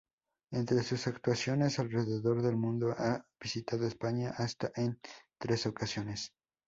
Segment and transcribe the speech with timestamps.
[0.49, 4.99] Entre sus actuaciones alrededor del mundo, ha visitado España hasta en
[5.37, 6.33] tres ocasiones.